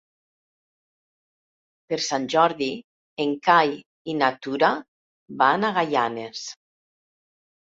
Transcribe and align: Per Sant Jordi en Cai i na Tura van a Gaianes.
Per 1.91 1.99
Sant 2.05 2.25
Jordi 2.35 2.69
en 3.27 3.35
Cai 3.49 3.75
i 4.15 4.17
na 4.23 4.31
Tura 4.47 4.73
van 5.45 5.69
a 5.69 5.73
Gaianes. 5.79 6.43